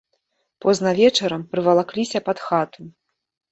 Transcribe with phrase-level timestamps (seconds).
[0.65, 2.91] Позна вечарам прывалакліся пад хату.